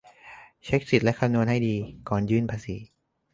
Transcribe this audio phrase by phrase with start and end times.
[0.63, 1.75] เช็กสิทธิ์และคำนวณให้ดี
[2.09, 2.75] ก่อนยื่นภาษี